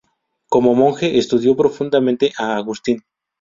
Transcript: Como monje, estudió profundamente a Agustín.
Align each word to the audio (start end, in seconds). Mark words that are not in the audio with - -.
Como 0.49 0.73
monje, 0.73 1.19
estudió 1.19 1.55
profundamente 1.55 2.33
a 2.35 2.55
Agustín. 2.57 3.03